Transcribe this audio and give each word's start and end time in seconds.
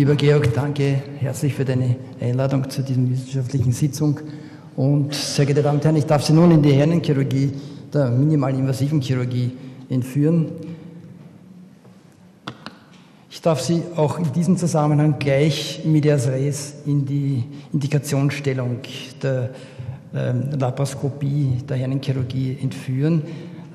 Lieber 0.00 0.16
Georg, 0.16 0.52
danke 0.52 1.04
herzlich 1.20 1.54
für 1.54 1.64
deine 1.64 1.94
Einladung 2.20 2.68
zu 2.68 2.82
dieser 2.82 3.08
wissenschaftlichen 3.08 3.70
Sitzung. 3.70 4.18
Und 4.74 5.14
sehr 5.14 5.46
geehrte 5.46 5.62
Damen 5.62 5.78
und 5.78 5.84
Herren, 5.84 5.94
ich 5.94 6.04
darf 6.04 6.24
Sie 6.24 6.32
nun 6.32 6.50
in 6.50 6.60
die 6.60 6.72
Herrenchirurgie, 6.72 7.52
der 7.92 8.10
minimalinvasiven 8.10 9.00
Chirurgie, 9.00 9.52
entführen. 9.88 10.50
Ich 13.30 13.40
darf 13.40 13.60
Sie 13.60 13.84
auch 13.94 14.18
in 14.18 14.32
diesem 14.32 14.56
Zusammenhang 14.56 15.20
gleich 15.20 15.82
medias 15.84 16.26
res 16.26 16.74
in 16.86 17.06
die 17.06 17.44
Indikationsstellung 17.72 18.80
der 19.22 19.50
ähm, 20.12 20.58
Laparoskopie, 20.58 21.58
der 21.68 21.76
Herrenchirurgie 21.76 22.58
entführen. 22.60 23.22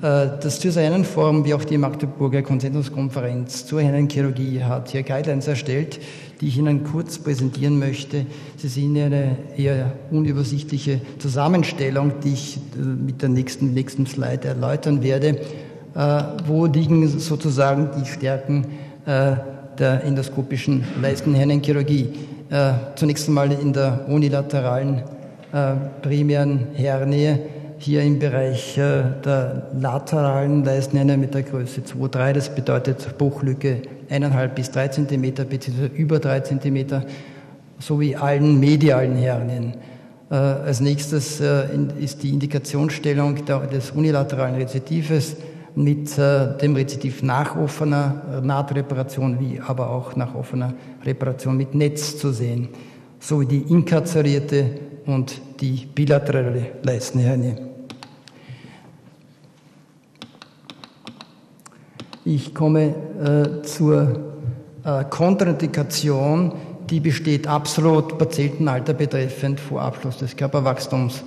Äh, 0.02 0.28
das 0.40 0.58
Designenforum 0.60 1.44
wie 1.44 1.54
auch 1.54 1.64
die 1.64 1.76
Magdeburger 1.76 2.42
Konsensuskonferenz 2.42 3.66
zur 3.66 3.82
Herrenchirurgie 3.82 4.62
hat 4.62 4.88
hier 4.90 5.02
Guidelines 5.02 5.46
erstellt, 5.46 6.00
die 6.40 6.48
ich 6.48 6.56
Ihnen 6.56 6.84
kurz 6.84 7.18
präsentieren 7.18 7.78
möchte. 7.78 8.24
Sie 8.56 8.68
sehen 8.68 8.96
eine 8.96 9.36
eher 9.56 9.92
unübersichtliche 10.10 11.02
Zusammenstellung, 11.18 12.12
die 12.24 12.32
ich 12.32 12.56
äh, 12.56 12.82
mit 12.82 13.20
der 13.20 13.28
nächsten, 13.28 13.74
nächsten 13.74 14.06
Slide 14.06 14.48
erläutern 14.48 15.02
werde. 15.02 15.38
Äh, 15.94 16.22
wo 16.46 16.66
liegen 16.66 17.06
sozusagen 17.06 17.90
die 17.98 18.06
Stärken 18.06 18.66
der 19.06 20.04
endoskopischen 20.04 20.84
Leistenherrenchirurgie? 21.00 22.12
Zunächst 22.96 23.26
einmal 23.26 23.50
in 23.50 23.72
der 23.72 24.06
unilateralen 24.08 25.02
primären 26.02 26.66
Hernie 26.74 27.38
hier 27.82 28.02
im 28.02 28.18
Bereich 28.18 28.76
äh, 28.76 29.02
der 29.24 29.68
lateralen 29.74 30.64
Leistnähne 30.64 31.16
mit 31.16 31.32
der 31.32 31.42
Größe 31.42 31.80
2,3. 31.80 32.32
Das 32.34 32.54
bedeutet 32.54 33.16
Bruchlücke 33.16 33.82
1,5 34.10 34.48
bis 34.48 34.70
3 34.70 34.88
cm 34.88 35.22
bzw. 35.48 35.86
über 35.94 36.18
3 36.18 36.40
cm 36.40 37.02
sowie 37.78 38.16
allen 38.16 38.60
medialen 38.60 39.16
Hernien. 39.16 39.74
Äh, 40.30 40.34
als 40.34 40.80
nächstes 40.80 41.40
äh, 41.40 41.64
ist 41.98 42.22
die 42.22 42.30
Indikationsstellung 42.30 43.46
des 43.46 43.92
unilateralen 43.92 44.56
Rezidives 44.56 45.36
mit 45.76 46.18
dem 46.18 46.74
Rezidiv 46.74 47.22
nach 47.22 47.56
offener 47.56 48.42
Nahtreparation 48.42 49.38
wie 49.38 49.60
aber 49.60 49.88
auch 49.90 50.16
nach 50.16 50.34
offener 50.34 50.74
Reparation 51.04 51.56
mit 51.56 51.76
Netz 51.76 52.18
zu 52.18 52.32
sehen, 52.32 52.70
sowie 53.20 53.46
die 53.46 53.62
inkarzerierte 53.72 54.64
und 55.06 55.40
die 55.60 55.86
bilaterale 55.94 56.72
Leistenhernie. 56.82 57.69
Ich 62.24 62.54
komme 62.54 62.94
äh, 63.18 63.62
zur 63.62 64.20
äh, 64.84 65.04
Kontraindikation, 65.08 66.52
die 66.90 67.00
besteht 67.00 67.46
absolut 67.46 68.18
Patientenalter 68.18 68.92
betreffend 68.92 69.58
vor 69.58 69.80
Abschluss 69.80 70.18
des 70.18 70.36
Körperwachstums, 70.36 71.24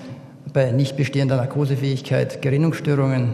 bei 0.53 0.71
nicht 0.71 0.95
bestehender 0.95 1.37
Narkosefähigkeit, 1.37 2.43
Gerinnungsstörungen, 2.43 3.33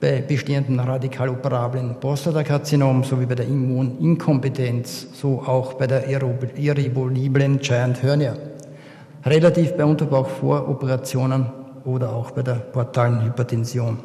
bei 0.00 0.20
bestehenden 0.20 0.80
radikal 0.80 1.28
operablen 1.28 1.94
Prostatakarzinom 2.00 3.04
sowie 3.04 3.26
bei 3.26 3.36
der 3.36 3.46
Immuninkompetenz, 3.46 5.06
so 5.14 5.44
auch 5.46 5.74
bei 5.74 5.86
der 5.86 6.08
irrevoliblen 6.08 7.60
Giant 7.60 8.02
Hernia. 8.02 8.34
Relativ 9.24 9.74
bei 9.74 9.84
Unterbauchvoroperationen 9.84 11.46
oder 11.84 12.12
auch 12.12 12.32
bei 12.32 12.42
der 12.42 12.54
portalen 12.54 13.24
Hypertension. 13.24 13.98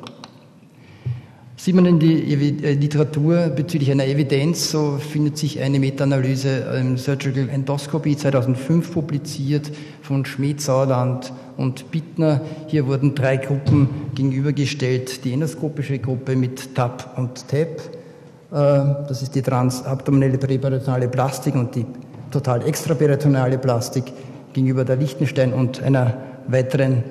Sieht 1.63 1.75
man 1.75 1.85
in 1.85 1.99
die 1.99 2.33
äh, 2.33 2.73
Literatur 2.73 3.49
bezüglich 3.49 3.91
einer 3.91 4.07
Evidenz, 4.07 4.71
so 4.71 4.97
findet 4.97 5.37
sich 5.37 5.61
eine 5.61 5.79
Meta-Analyse 5.79 6.75
im 6.79 6.97
Surgical 6.97 7.49
Endoscopy 7.49 8.17
2005 8.17 8.91
publiziert 8.91 9.71
von 10.01 10.25
Schmidt, 10.25 10.59
Sauerland 10.59 11.31
und 11.57 11.91
Bittner. 11.91 12.41
Hier 12.65 12.87
wurden 12.87 13.13
drei 13.13 13.37
Gruppen 13.37 13.89
gegenübergestellt. 14.15 15.23
Die 15.23 15.33
endoskopische 15.33 15.99
Gruppe 15.99 16.35
mit 16.35 16.73
TAP 16.73 17.15
und 17.15 17.47
TAP. 17.47 17.77
Äh, 17.77 19.05
das 19.07 19.21
ist 19.21 19.35
die 19.35 19.43
transabdominelle 19.43 20.39
präperitonale 20.39 21.09
Plastik 21.09 21.53
und 21.53 21.75
die 21.75 21.85
total 22.31 22.67
extraperitoneale 22.67 23.59
Plastik 23.59 24.05
gegenüber 24.53 24.83
der 24.83 24.95
Lichtenstein 24.95 25.53
und 25.53 25.79
einer 25.83 26.17
weiteren 26.47 27.03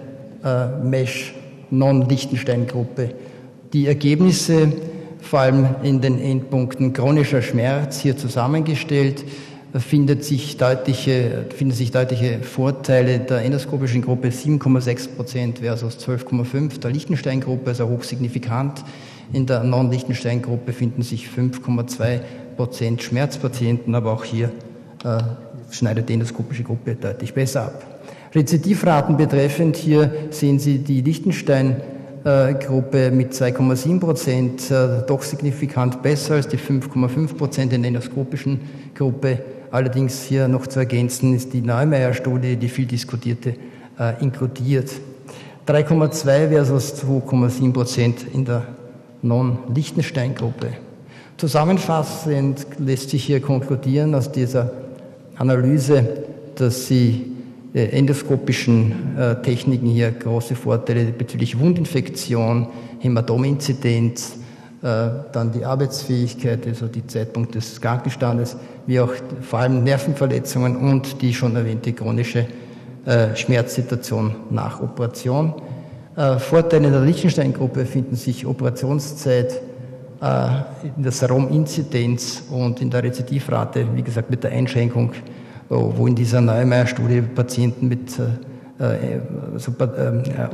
äh, 0.43 0.66
Mesh 0.83 1.34
Non-Lichtenstein-Gruppe. 1.71 3.10
Die 3.73 3.87
Ergebnisse, 3.87 4.73
vor 5.21 5.41
allem 5.41 5.69
in 5.85 6.01
den 6.01 6.21
Endpunkten 6.21 6.93
chronischer 6.93 7.41
Schmerz, 7.41 8.01
hier 8.01 8.17
zusammengestellt, 8.17 9.25
findet 9.79 10.25
sich 10.25 10.57
deutliche, 10.57 11.47
finden 11.55 11.73
sich 11.73 11.93
deutliche 11.93 12.41
Vorteile 12.41 13.21
der 13.21 13.43
endoskopischen 13.43 14.03
Gruppe 14.03 14.29
7,6 14.29 15.15
Prozent 15.15 15.59
versus 15.61 15.99
12,5 15.99 16.81
der 16.81 16.91
Lichtenstein-Gruppe, 16.91 17.71
also 17.71 17.89
hochsignifikant. 17.89 18.85
In 19.33 19.47
der 19.47 19.63
Non-Lichtenstein-Gruppe 19.63 20.73
finden 20.73 21.03
sich 21.03 21.29
5,2 21.29 22.21
Prozent 22.57 23.05
Schmerzpatienten, 23.05 23.95
aber 23.95 24.13
auch 24.13 24.25
hier 24.25 24.51
äh, 25.05 25.23
schneidet 25.71 26.09
die 26.09 26.15
endoskopische 26.15 26.65
Gruppe 26.65 26.97
deutlich 26.97 27.33
besser 27.35 27.67
ab. 27.67 28.01
Rezidivraten 28.35 29.17
betreffend, 29.17 29.77
hier 29.77 30.13
sehen 30.31 30.59
Sie 30.59 30.79
die 30.79 31.03
Lichtenstein 31.03 31.77
äh, 31.77 32.00
Gruppe 32.23 33.11
mit 33.11 33.33
2,7 33.33 33.99
Prozent 33.99 34.71
äh, 34.71 35.03
doch 35.07 35.23
signifikant 35.23 36.03
besser 36.03 36.35
als 36.35 36.49
die 36.49 36.59
5,5 36.59 37.35
Prozent 37.35 37.73
in 37.73 37.83
der 37.83 37.89
endoskopischen 37.89 38.61
Gruppe. 38.95 39.39
Allerdings 39.71 40.25
hier 40.25 40.47
noch 40.47 40.67
zu 40.67 40.81
ergänzen 40.81 41.35
ist 41.35 41.53
die 41.53 41.63
Neumeier-Studie, 41.63 42.57
die 42.57 42.69
viel 42.69 42.87
diskutierte, 42.87 43.55
äh, 43.99 44.21
inkludiert. 44.21 44.91
3,2 45.67 46.49
versus 46.49 47.03
2,7 47.03 47.73
Prozent 47.73 48.27
in 48.35 48.45
der 48.45 48.65
Non-Lichtenstein-Gruppe. 49.23 50.69
Zusammenfassend 51.37 52.67
lässt 52.79 53.11
sich 53.11 53.25
hier 53.25 53.41
konkludieren 53.41 54.15
aus 54.15 54.31
dieser 54.31 54.73
Analyse, 55.37 56.07
dass 56.57 56.87
sie 56.87 57.30
endoskopischen 57.79 59.17
äh, 59.17 59.43
Techniken 59.43 59.87
hier 59.87 60.11
große 60.11 60.57
Vorteile 60.57 61.05
bezüglich 61.07 61.59
Wundinfektion, 61.59 62.67
Hämatominzidenz, 62.99 64.33
äh, 64.83 65.09
dann 65.33 65.53
die 65.53 65.65
Arbeitsfähigkeit, 65.65 66.67
also 66.67 66.89
die 66.89 67.07
Zeitpunkt 67.07 67.55
des 67.55 67.81
Krankenstandes, 67.81 68.57
wie 68.87 68.99
auch 68.99 69.13
vor 69.41 69.61
allem 69.61 69.85
Nervenverletzungen 69.85 70.77
und 70.77 71.23
die 71.23 71.33
schon 71.33 71.55
erwähnte 71.57 71.93
chronische 71.93 72.47
Schmerzsituation 73.35 74.35
nach 74.51 74.83
Operation. 74.83 75.55
Vorteile 76.39 76.89
in 76.89 76.93
der 76.93 77.01
Liechtenstein-Gruppe 77.01 77.87
finden 77.87 78.15
sich 78.15 78.45
Operationszeit, 78.45 79.59
in 80.97 81.03
der 81.03 81.11
Serum-Inzidenz 81.11 82.43
und 82.51 82.83
in 82.83 82.91
der 82.91 83.03
Rezidivrate, 83.03 83.87
wie 83.95 84.03
gesagt, 84.03 84.29
mit 84.29 84.45
der 84.45 84.53
Einschränkung 84.53 85.13
wo 85.71 86.07
in 86.07 86.15
dieser 86.17 86.41
Neumeier-Studie 86.41 87.23
Patienten 87.23 87.89
mit 87.89 88.19
äh, 88.19 89.21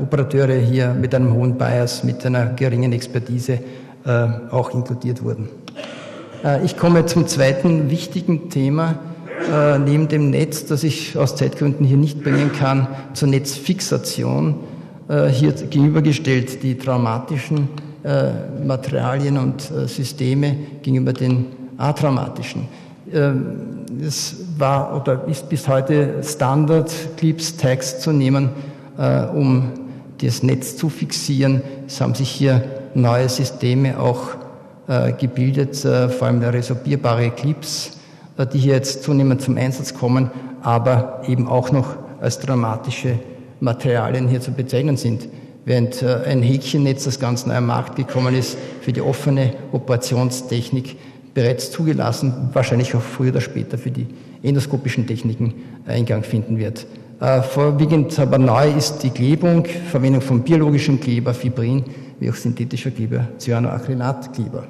Operateure 0.00 0.56
hier 0.56 0.93
mit 0.93 1.15
einem 1.15 1.32
hohen 1.32 1.56
Bias, 1.56 2.04
mit 2.04 2.25
einer 2.27 2.47
geringen 2.47 2.93
Expertise 2.93 3.59
auch 4.53 4.72
inkludiert 4.72 5.25
wurden. 5.25 5.49
Ich 6.65 6.77
komme 6.77 7.06
zum 7.06 7.27
zweiten 7.27 7.91
wichtigen 7.91 8.50
Thema, 8.50 9.00
neben 9.84 10.06
dem 10.06 10.31
Netz, 10.31 10.65
das 10.66 10.84
ich 10.84 11.19
aus 11.19 11.34
Zeitgründen 11.34 11.84
hier 11.84 11.97
nicht 11.97 12.22
bringen 12.22 12.53
kann, 12.53 12.87
zur 13.15 13.27
Netzfixation. 13.28 14.54
Hier 15.33 15.53
gegenübergestellt 15.53 16.62
die 16.62 16.78
traumatischen 16.78 17.69
Materialien 18.65 19.38
und 19.38 19.62
Systeme 19.87 20.56
gegenüber 20.83 21.12
den 21.12 21.47
atraumatischen. 21.77 22.69
Ähm, 23.12 23.86
es 24.04 24.36
war 24.58 24.96
oder 25.00 25.26
ist 25.28 25.48
bis 25.48 25.68
heute 25.68 26.22
Standard, 26.22 26.92
Clips, 27.16 27.56
Tags 27.56 28.00
zu 28.00 28.12
nehmen, 28.12 28.50
äh, 28.98 29.26
um 29.26 29.72
das 30.18 30.42
Netz 30.42 30.76
zu 30.76 30.88
fixieren. 30.88 31.62
Es 31.86 32.00
haben 32.00 32.14
sich 32.14 32.30
hier 32.30 32.64
neue 32.94 33.28
Systeme 33.28 34.00
auch 34.00 34.30
äh, 34.88 35.12
gebildet, 35.12 35.84
äh, 35.84 36.08
vor 36.08 36.28
allem 36.28 36.42
resorbierbare 36.42 37.30
Clips, 37.30 37.92
die 38.53 38.58
hier 38.58 38.74
jetzt 38.74 39.03
zunehmend 39.03 39.41
zum 39.41 39.56
Einsatz 39.56 39.94
kommen, 39.94 40.30
aber 40.62 41.22
eben 41.26 41.48
auch 41.48 41.72
noch 41.72 41.97
als 42.20 42.38
dramatische 42.38 43.18
Materialien 43.60 44.28
hier 44.28 44.41
zu 44.41 44.52
bezeichnen 44.52 44.97
sind. 44.97 45.28
Während 45.64 46.02
äh, 46.02 46.22
ein 46.26 46.42
Häkchennetz, 46.42 47.04
das 47.04 47.18
ganz 47.18 47.47
neu 47.47 47.54
am 47.54 47.66
Markt 47.66 47.97
gekommen 47.97 48.34
ist, 48.34 48.56
für 48.82 48.92
die 48.92 49.00
offene 49.00 49.54
Operationstechnik 49.72 50.97
bereits 51.36 51.71
zugelassen, 51.71 52.48
wahrscheinlich 52.54 52.94
auch 52.94 53.03
früher 53.03 53.30
oder 53.30 53.42
später 53.42 53.77
für 53.77 53.91
die 53.91 54.06
endoskopischen 54.42 55.06
Techniken 55.06 55.53
Eingang 55.86 56.22
finden 56.22 56.56
wird. 56.56 56.86
Äh, 57.21 57.42
vorwiegend 57.42 58.18
aber 58.18 58.38
neu 58.38 58.71
ist 58.72 59.00
die 59.03 59.10
Klebung, 59.10 59.66
Verwendung 59.91 60.22
von 60.22 60.41
biologischem 60.42 60.98
Kleber, 60.98 61.34
Fibrin, 61.34 61.84
wie 62.18 62.30
auch 62.30 62.34
synthetischer 62.34 62.91
Kleber, 62.91 63.28
Cyanoacrylatkleber. 63.38 64.65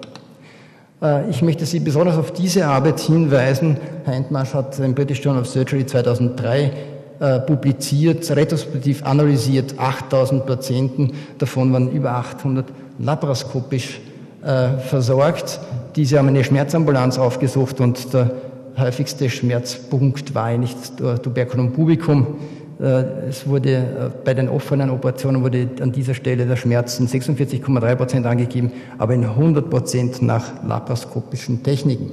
Äh, 1.00 1.30
ich 1.30 1.40
möchte 1.40 1.64
Sie 1.64 1.78
besonders 1.78 2.16
auf 2.16 2.32
diese 2.32 2.66
Arbeit 2.66 2.98
hinweisen. 2.98 3.76
Herr 4.04 4.14
Entmarsch 4.14 4.52
hat 4.52 4.76
im 4.80 4.92
British 4.92 5.22
Journal 5.22 5.42
of 5.42 5.48
Surgery 5.48 5.86
2003 5.86 6.72
äh, 7.20 7.40
publiziert, 7.40 8.28
retrospektiv 8.34 9.04
analysiert, 9.04 9.78
8000 9.78 10.44
Patienten, 10.44 11.12
davon 11.38 11.72
waren 11.72 11.92
über 11.92 12.10
800 12.10 12.66
laparoskopisch 12.98 14.00
äh, 14.42 14.78
versorgt. 14.78 15.60
Diese 15.96 16.19
haben 16.19 16.28
eine 16.28 16.44
Schmerzambulanz 16.44 17.19
aufgesucht 17.19 17.81
und 17.81 18.12
der 18.12 18.31
häufigste 18.78 19.31
Schmerzpunkt 19.31 20.34
war 20.34 20.44
eigentlich 20.44 20.76
Tuberculum 21.22 21.72
pubicum. 21.72 22.37
Äh, 22.78 23.28
es 23.31 23.46
wurde 23.46 23.70
äh, 23.76 23.82
bei 24.22 24.34
den 24.34 24.50
offenen 24.50 24.90
Operationen 24.90 25.43
wurde 25.43 25.66
an 25.81 25.93
dieser 25.93 26.12
Stelle 26.12 26.44
der 26.44 26.56
Schmerz 26.56 27.00
in 27.00 27.08
46,3 27.08 27.94
Prozent 27.94 28.26
angegeben, 28.26 28.72
aber 28.98 29.14
in 29.14 29.25
100 29.25 29.70
Prozent 29.70 30.20
nach 30.20 30.62
laparoskopischen 30.62 31.62
Techniken. 31.62 32.10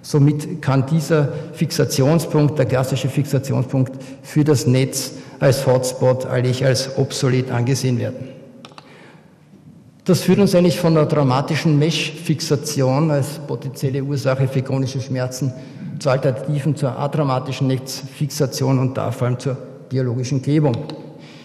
Somit 0.00 0.62
kann 0.62 0.86
dieser 0.86 1.28
Fixationspunkt, 1.54 2.56
der 2.56 2.66
klassische 2.66 3.08
Fixationspunkt 3.08 3.92
für 4.22 4.44
das 4.44 4.68
Netz 4.68 5.14
als 5.40 5.66
Hotspot 5.66 6.26
eigentlich 6.26 6.64
als 6.64 6.96
obsolet 6.96 7.50
angesehen 7.50 7.98
werden. 7.98 8.37
Das 10.08 10.22
führt 10.22 10.38
uns 10.38 10.54
eigentlich 10.54 10.80
von 10.80 10.94
der 10.94 11.06
traumatischen 11.06 11.78
Mesh-Fixation 11.78 13.10
als 13.10 13.40
potenzielle 13.46 14.02
Ursache 14.02 14.48
für 14.48 14.62
chronische 14.62 15.02
Schmerzen 15.02 15.52
zur 15.98 16.12
alternativen, 16.12 16.74
zur 16.74 16.98
atraumatischen 16.98 17.66
Netzfixation 17.66 18.78
und 18.78 18.96
da 18.96 19.10
vor 19.10 19.26
allem 19.26 19.38
zur 19.38 19.58
biologischen 19.90 20.40
Klebung. 20.40 20.74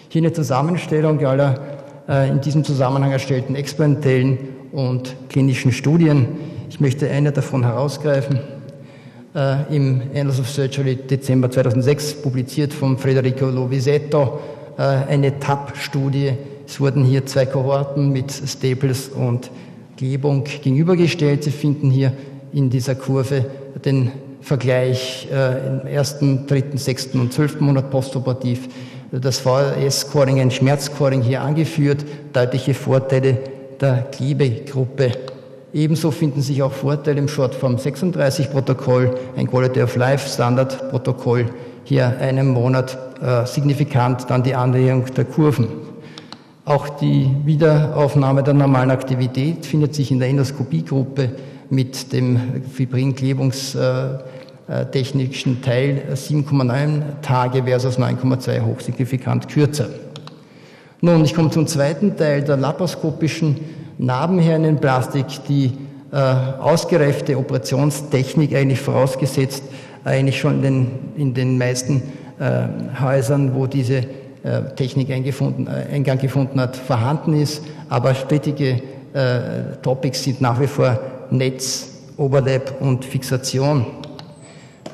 Hier 0.08 0.22
eine 0.22 0.32
Zusammenstellung 0.32 1.22
aller 1.26 1.60
äh, 2.08 2.30
in 2.30 2.40
diesem 2.40 2.64
Zusammenhang 2.64 3.12
erstellten 3.12 3.54
experimentellen 3.54 4.38
und 4.72 5.14
klinischen 5.28 5.70
Studien. 5.70 6.26
Ich 6.70 6.80
möchte 6.80 7.10
eine 7.10 7.32
davon 7.32 7.64
herausgreifen. 7.64 8.40
Äh, 9.34 9.76
Im 9.76 10.00
Annals 10.14 10.40
of 10.40 10.48
Surgery 10.48 10.96
Dezember 10.96 11.50
2006 11.50 12.22
publiziert 12.22 12.72
von 12.72 12.96
Federico 12.96 13.44
Lovisetto 13.44 14.40
äh, 14.78 14.80
eine 14.80 15.38
TAP-Studie. 15.38 16.32
Es 16.66 16.80
wurden 16.80 17.04
hier 17.04 17.26
zwei 17.26 17.46
Kohorten 17.46 18.10
mit 18.10 18.32
Staples 18.32 19.08
und 19.08 19.50
Gebung 19.96 20.44
gegenübergestellt. 20.44 21.44
Sie 21.44 21.50
finden 21.50 21.90
hier 21.90 22.12
in 22.52 22.70
dieser 22.70 22.94
Kurve 22.94 23.46
den 23.84 24.12
Vergleich 24.40 25.28
äh, 25.32 25.66
im 25.66 25.86
ersten, 25.86 26.46
dritten, 26.46 26.76
sechsten 26.76 27.20
und 27.20 27.32
zwölften 27.32 27.64
Monat 27.64 27.90
postoperativ. 27.90 28.68
Das 29.10 29.38
VRS-Scoring, 29.38 30.40
ein 30.40 30.50
Schmerzscoring 30.50 31.22
hier 31.22 31.40
angeführt, 31.40 32.04
deutliche 32.32 32.74
Vorteile 32.74 33.38
der 33.80 34.02
Klebegruppe. 34.10 35.12
Ebenso 35.72 36.10
finden 36.10 36.42
sich 36.42 36.62
auch 36.62 36.72
Vorteile 36.72 37.18
im 37.18 37.28
Shortform 37.28 37.78
36 37.78 38.50
Protokoll, 38.50 39.14
ein 39.36 39.48
Quality 39.48 39.82
of 39.82 39.96
Life 39.96 40.28
Standard 40.28 40.90
Protokoll, 40.90 41.46
hier 41.84 42.16
einen 42.20 42.48
Monat 42.48 42.98
äh, 43.22 43.46
signifikant 43.46 44.28
dann 44.28 44.42
die 44.42 44.54
Annäherung 44.54 45.04
der 45.16 45.24
Kurven. 45.24 45.68
Auch 46.66 46.88
die 46.88 47.30
Wiederaufnahme 47.44 48.42
der 48.42 48.54
normalen 48.54 48.90
Aktivität 48.90 49.66
findet 49.66 49.94
sich 49.94 50.10
in 50.10 50.18
der 50.18 50.30
Endoskopiegruppe 50.30 51.28
mit 51.68 52.10
dem 52.14 52.62
Fibrinklebungstechnischen 52.72 55.60
Teil 55.60 56.04
7,9 56.14 57.20
Tage 57.20 57.64
versus 57.64 57.98
9,2 57.98 58.62
hochsignifikant 58.62 59.50
kürzer. 59.50 59.90
Nun, 61.02 61.22
ich 61.22 61.34
komme 61.34 61.50
zum 61.50 61.66
zweiten 61.66 62.16
Teil 62.16 62.42
der 62.42 62.56
laparoskopischen 62.56 63.60
Narbenhirnenplastik, 63.98 65.26
die 65.46 65.70
äh, 66.12 66.16
ausgereifte 66.16 67.36
Operationstechnik 67.36 68.54
eigentlich 68.54 68.80
vorausgesetzt, 68.80 69.64
eigentlich 70.02 70.40
schon 70.40 70.56
in 70.56 70.62
den, 70.62 70.90
in 71.16 71.34
den 71.34 71.58
meisten 71.58 72.02
äh, 72.38 72.68
Häusern, 73.02 73.54
wo 73.54 73.66
diese 73.66 74.04
Technik 74.76 75.10
eingefunden, 75.10 75.66
äh, 75.66 75.94
Eingang 75.94 76.18
gefunden 76.18 76.60
hat, 76.60 76.76
vorhanden 76.76 77.34
ist. 77.34 77.62
Aber 77.88 78.14
strittige 78.14 78.82
äh, 79.12 79.76
Topics 79.82 80.24
sind 80.24 80.40
nach 80.40 80.60
wie 80.60 80.66
vor 80.66 80.98
Netz, 81.30 81.90
Overlap 82.16 82.80
und 82.80 83.04
Fixation. 83.04 83.86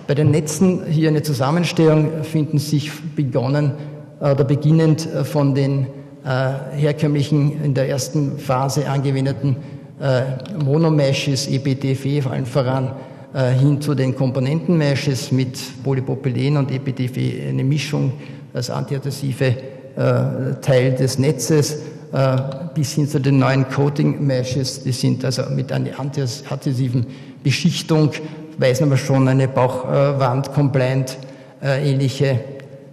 Bei 0.07 0.15
den 0.15 0.31
Netzen 0.31 0.87
hier 0.87 1.09
eine 1.09 1.23
Zusammenstellung 1.23 2.25
finden 2.25 2.59
sich 2.59 2.91
begonnen 3.15 3.73
oder 4.21 4.45
beginnend 4.45 5.09
von 5.25 5.55
den 5.55 5.87
äh, 6.25 6.77
herkömmlichen 6.77 7.63
in 7.65 7.75
der 7.75 7.89
ersten 7.89 8.39
Phase 8.39 8.89
angewendeten 8.89 9.57
äh, 10.01 10.23
Monomeshes, 10.63 11.47
EPTF, 11.47 12.27
allen 12.27 12.47
voran 12.47 12.93
äh, 13.35 13.51
hin 13.53 13.81
zu 13.81 13.95
den 13.95 14.15
Komponentenmeshes 14.15 15.33
mit 15.33 15.59
Polypropylen 15.85 16.57
und 16.57 16.71
EPTF, 16.71 17.17
eine 17.49 17.65
Mischung 17.65 18.13
als 18.53 18.71
antiadhesive 18.71 19.45
äh, 19.47 20.61
Teil 20.61 20.95
des 20.95 21.19
Netzes 21.19 21.79
äh, 22.13 22.37
bis 22.75 22.93
hin 22.95 23.09
zu 23.09 23.21
den 23.21 23.39
neuen 23.39 23.69
Coating-Meshes, 23.69 24.83
die 24.83 24.93
sind 24.93 25.25
also 25.25 25.43
mit 25.51 25.71
einer 25.71 25.99
antiadhesiven 25.99 27.07
Beschichtung, 27.43 28.11
weisen 28.59 28.85
aber 28.85 28.97
schon 28.97 29.29
eine 29.29 29.47
Bauchwand-compliant 29.49 31.17
äh, 31.63 31.91
ähnliche 31.91 32.41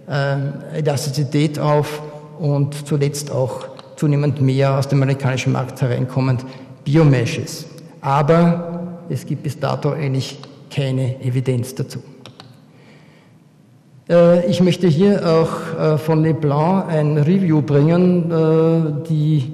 äh, 0.08 0.78
Elastizität 0.78 1.58
auf 1.58 2.00
und 2.38 2.86
zuletzt 2.86 3.30
auch 3.30 3.66
zunehmend 3.96 4.40
mehr 4.40 4.78
aus 4.78 4.86
dem 4.88 5.02
amerikanischen 5.02 5.52
Markt 5.52 5.80
hereinkommend 5.82 6.44
Biomeshes. 6.84 7.66
Aber 8.00 8.77
es 9.08 9.26
gibt 9.26 9.42
bis 9.42 9.58
dato 9.58 9.90
eigentlich 9.90 10.38
keine 10.70 11.20
Evidenz 11.22 11.74
dazu. 11.74 12.00
Äh, 14.08 14.46
ich 14.46 14.60
möchte 14.60 14.88
hier 14.88 15.22
auch 15.26 15.94
äh, 15.94 15.98
von 15.98 16.22
Leblanc 16.22 16.88
ein 16.88 17.18
Review 17.18 17.62
bringen, 17.62 18.30
äh, 18.30 19.08
die 19.08 19.52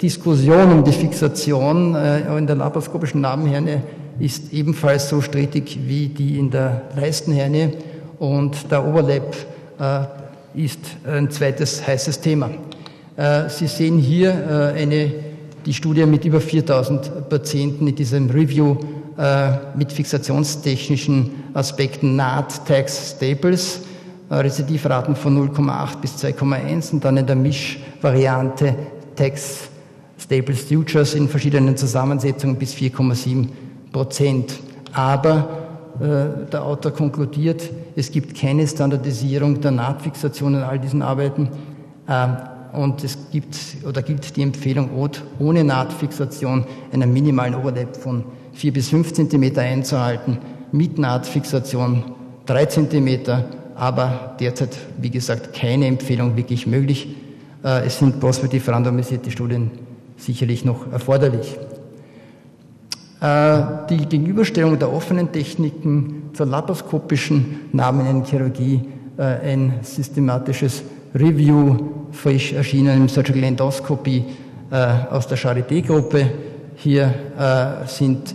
Diskussion 0.00 0.70
um 0.70 0.84
die 0.84 0.92
Fixation 0.92 1.96
in 1.96 2.46
der 2.46 2.54
laparoskopischen 2.54 3.20
Narbenherne 3.20 3.82
ist 4.20 4.52
ebenfalls 4.52 5.08
so 5.08 5.20
strittig 5.20 5.76
wie 5.88 6.06
die 6.06 6.38
in 6.38 6.52
der 6.52 6.82
Leistenherne 6.94 7.72
und 8.20 8.70
der 8.70 8.86
Overlap 8.86 9.34
ist 10.54 10.78
ein 11.04 11.32
zweites 11.32 11.84
heißes 11.84 12.20
Thema. 12.20 12.48
Sie 13.48 13.66
sehen 13.66 13.98
hier 13.98 14.72
eine, 14.76 15.12
die 15.66 15.74
Studie 15.74 16.06
mit 16.06 16.24
über 16.24 16.40
4000 16.40 17.28
Patienten 17.28 17.86
in 17.86 17.94
diesem 17.94 18.30
Review 18.30 18.76
äh, 19.16 19.76
mit 19.76 19.92
fixationstechnischen 19.92 21.30
Aspekten 21.54 22.16
NAHT, 22.16 22.66
Tags, 22.66 23.14
Staples, 23.16 23.80
äh, 24.28 24.34
Rezidivraten 24.34 25.16
von 25.16 25.50
0,8 25.50 26.00
bis 26.00 26.16
2,1 26.16 26.92
und 26.92 27.04
dann 27.04 27.16
in 27.16 27.26
der 27.26 27.36
Mischvariante 27.36 28.74
Tags, 29.16 29.68
Staples, 30.18 30.62
Futures 30.62 31.14
in 31.14 31.28
verschiedenen 31.28 31.76
Zusammensetzungen 31.76 32.56
bis 32.56 32.74
4,7 32.74 33.48
Prozent. 33.92 34.58
Aber 34.92 35.48
äh, 36.00 36.50
der 36.50 36.62
Autor 36.64 36.92
konkludiert, 36.92 37.70
es 37.96 38.10
gibt 38.10 38.36
keine 38.38 38.66
Standardisierung 38.66 39.60
der 39.60 39.70
Nahtfixation 39.70 40.54
in 40.54 40.62
all 40.62 40.78
diesen 40.78 41.02
Arbeiten. 41.02 41.48
Äh, 42.08 42.53
und 42.74 43.04
es 43.04 43.16
gibt 43.30 43.56
oder 43.86 44.02
gilt 44.02 44.36
die 44.36 44.42
Empfehlung, 44.42 44.90
ohne 45.38 45.64
Nahtfixation 45.64 46.64
einen 46.92 47.12
minimalen 47.12 47.54
Overlap 47.54 47.96
von 47.96 48.24
4 48.52 48.72
bis 48.72 48.88
5 48.90 49.12
Zentimeter 49.12 49.62
einzuhalten, 49.62 50.38
mit 50.72 50.98
Nahtfixation 50.98 52.04
3 52.46 52.66
Zentimeter, 52.66 53.48
aber 53.74 54.36
derzeit, 54.38 54.76
wie 54.98 55.10
gesagt, 55.10 55.52
keine 55.54 55.86
Empfehlung 55.86 56.36
wirklich 56.36 56.66
möglich. 56.66 57.08
Äh, 57.64 57.86
es 57.86 57.98
sind 57.98 58.20
prospektiv 58.20 58.68
randomisierte 58.68 59.30
Studien 59.30 59.70
sicherlich 60.16 60.64
noch 60.64 60.90
erforderlich. 60.92 61.56
Äh, 63.20 63.62
die 63.88 64.06
Gegenüberstellung 64.06 64.78
der 64.78 64.92
offenen 64.92 65.32
Techniken 65.32 66.30
zur 66.34 66.46
laparoskopischen 66.46 67.60
Namenchirurgie, 67.72 68.82
äh, 69.16 69.22
ein 69.22 69.74
systematisches 69.82 70.82
Review, 71.14 71.76
frisch 72.12 72.52
erschienen 72.52 73.02
im 73.02 73.08
Surgical 73.08 73.44
Endoscopy 73.44 74.24
aus 75.10 75.28
der 75.28 75.38
Charité-Gruppe. 75.38 76.26
Hier 76.76 77.14
sind 77.86 78.34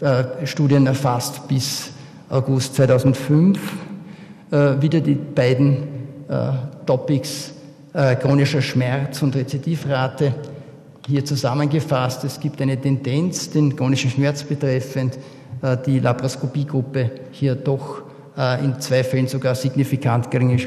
äh, 0.00 0.46
Studien 0.46 0.86
erfasst 0.86 1.48
bis 1.48 1.90
August 2.28 2.76
2005. 2.76 3.58
Äh, 4.50 4.80
wieder 4.80 5.00
die 5.00 5.14
beiden 5.14 5.76
äh, 6.28 6.52
Topics 6.86 7.54
chronischer 8.20 8.60
Schmerz 8.60 9.22
und 9.22 9.34
Rezidivrate 9.34 10.34
hier 11.08 11.24
zusammengefasst. 11.24 12.22
Es 12.22 12.38
gibt 12.38 12.60
eine 12.60 12.78
Tendenz, 12.78 13.50
den 13.50 13.74
chronischen 13.74 14.10
Schmerz 14.10 14.44
betreffend, 14.44 15.18
die 15.86 15.98
Laparoskopiegruppe 15.98 17.10
hier 17.32 17.56
doch 17.56 18.02
in 18.62 18.78
zwei 18.78 19.02
Fällen 19.02 19.26
sogar 19.26 19.54
signifikant 19.54 20.30
geringe 20.30 20.58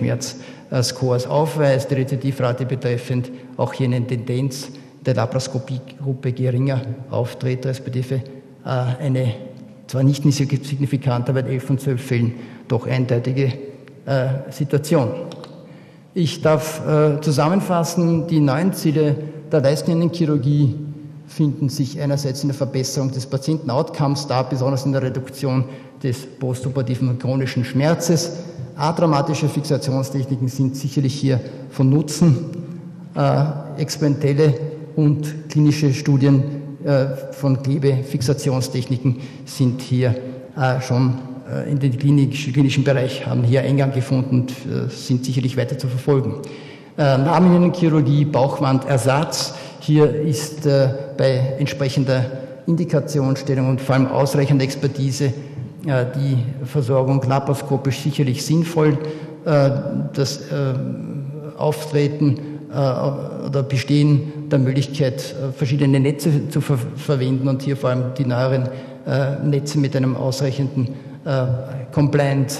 Schmerzscores 0.71 1.27
aufweist. 1.27 1.91
Die 1.91 1.95
Rezidivrate 1.95 2.65
betreffend 2.65 3.29
auch 3.57 3.73
hier 3.73 3.87
eine 3.87 4.07
Tendenz 4.07 4.69
der 5.05 5.15
Laparoskopiegruppe 5.15 6.31
geringer 6.31 6.81
auftritt, 7.09 7.65
respektive 7.65 8.21
eine 8.63 9.33
zwar 9.87 10.03
nicht 10.03 10.23
signifikant, 10.23 11.29
aber 11.29 11.41
in 11.41 11.47
11 11.47 11.63
von 11.63 11.77
12 11.77 12.01
Fällen 12.01 12.33
doch 12.69 12.87
eindeutige 12.87 13.51
Situation. 14.49 15.09
Ich 16.13 16.41
darf 16.41 16.81
zusammenfassen, 17.19 18.27
die 18.27 18.39
neuen 18.39 18.71
Ziele 18.73 19.15
der 19.51 19.59
Leistungschirurgie 19.61 20.75
finden 21.27 21.67
sich 21.67 21.99
einerseits 21.99 22.43
in 22.43 22.49
der 22.49 22.55
Verbesserung 22.55 23.11
des 23.11 23.25
Patienten-Outcomes 23.25 24.27
da, 24.27 24.43
besonders 24.43 24.85
in 24.85 24.93
der 24.93 25.01
Reduktion 25.01 25.65
des 26.01 26.25
postoperativen 26.39 27.19
chronischen 27.19 27.65
Schmerzes. 27.65 28.37
Atraumatische 28.81 29.47
Fixationstechniken 29.47 30.47
sind 30.47 30.75
sicherlich 30.75 31.13
hier 31.13 31.39
von 31.69 31.87
Nutzen. 31.87 32.49
Äh, 33.15 33.79
experimentelle 33.79 34.55
und 34.95 35.49
klinische 35.49 35.93
Studien 35.93 36.43
äh, 36.83 37.05
von 37.31 37.61
Klebefixationstechniken 37.61 39.17
sind 39.45 39.81
hier 39.81 40.15
äh, 40.57 40.81
schon 40.81 41.19
äh, 41.47 41.69
in 41.69 41.77
den 41.77 41.95
klinischen 41.95 42.83
Bereich, 42.83 43.27
haben 43.27 43.43
hier 43.43 43.61
Eingang 43.61 43.91
gefunden 43.93 44.41
und 44.41 44.51
äh, 44.51 44.89
sind 44.89 45.25
sicherlich 45.25 45.55
weiter 45.57 45.77
zu 45.77 45.87
verfolgen. 45.87 46.37
Äh, 46.97 47.19
Namenchirurgie, 47.19 48.25
Bauchwandersatz. 48.25 49.53
Hier 49.79 50.11
ist 50.11 50.67
bei 51.17 51.55
entsprechender 51.57 52.23
Indikationsstellung 52.67 53.67
und 53.69 53.81
vor 53.81 53.95
allem 53.95 54.07
ausreichender 54.07 54.63
Expertise 54.63 55.33
die 55.83 56.37
Versorgung 56.65 57.21
laparoskopisch 57.27 57.99
sicherlich 57.99 58.45
sinnvoll. 58.45 58.97
Das 60.13 60.41
Auftreten 61.57 62.39
oder 62.69 63.63
Bestehen 63.67 64.49
der 64.49 64.59
Möglichkeit, 64.59 65.35
verschiedene 65.57 65.99
Netze 65.99 66.49
zu 66.49 66.61
ver 66.61 66.77
verwenden 66.95 67.47
und 67.47 67.63
hier 67.63 67.75
vor 67.75 67.89
allem 67.89 68.13
die 68.17 68.25
neueren 68.25 68.69
Netze 69.43 69.79
mit 69.79 69.95
einem 69.95 70.15
ausreichenden 70.15 70.89
Compliant, 71.91 72.59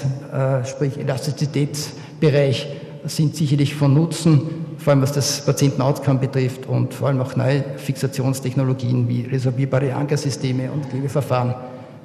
sprich 0.64 0.98
Elastizitätsbereich 0.98 2.68
sind 3.04 3.34
sicherlich 3.34 3.74
von 3.74 3.94
Nutzen, 3.94 4.42
vor 4.78 4.92
allem 4.92 5.02
was 5.02 5.12
das 5.12 5.44
Patienten-Outcome 5.44 6.20
betrifft 6.20 6.66
und 6.66 6.94
vor 6.94 7.08
allem 7.08 7.20
auch 7.20 7.34
neue 7.36 7.64
Fixationstechnologien 7.76 9.08
wie 9.08 9.22
resorbierbare 9.22 9.94
Ankersysteme 9.94 10.70
und 10.70 10.88
Klebeverfahren 10.90 11.54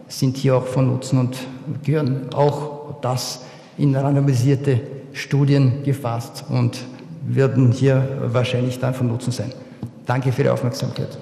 sind 0.08 0.38
hier 0.38 0.56
auch 0.58 0.66
von 0.66 0.88
Nutzen 0.88 1.20
und 1.20 1.38
gehören 1.84 2.34
auch 2.34 3.02
das 3.02 3.44
in 3.78 3.96
randomisierte 3.96 4.82
Studien 5.14 5.84
gefasst 5.84 6.46
und 6.50 6.78
werden 7.28 7.72
hier 7.72 8.08
wahrscheinlich 8.28 8.80
dann 8.80 8.94
von 8.94 9.08
Nutzen 9.08 9.32
sein. 9.32 9.52
Danke 10.06 10.32
für 10.32 10.44
die 10.44 10.50
Aufmerksamkeit. 10.50 11.18